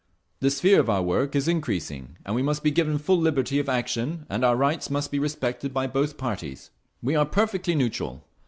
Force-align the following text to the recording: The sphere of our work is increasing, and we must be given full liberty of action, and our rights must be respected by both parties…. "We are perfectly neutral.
The 0.39 0.49
sphere 0.49 0.79
of 0.79 0.89
our 0.89 1.03
work 1.03 1.35
is 1.35 1.47
increasing, 1.47 2.17
and 2.25 2.33
we 2.33 2.41
must 2.41 2.63
be 2.63 2.71
given 2.71 2.97
full 2.97 3.19
liberty 3.21 3.59
of 3.59 3.69
action, 3.69 4.25
and 4.31 4.43
our 4.43 4.55
rights 4.55 4.89
must 4.89 5.11
be 5.11 5.19
respected 5.19 5.75
by 5.75 5.85
both 5.85 6.17
parties…. 6.17 6.71
"We 7.03 7.15
are 7.15 7.23
perfectly 7.23 7.75
neutral. 7.75 8.27